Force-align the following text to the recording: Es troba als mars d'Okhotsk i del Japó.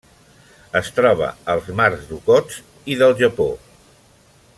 Es 0.79 0.87
troba 0.99 1.27
als 1.53 1.69
mars 1.81 2.07
d'Okhotsk 2.13 2.89
i 2.95 2.99
del 3.03 3.15
Japó. 3.21 3.47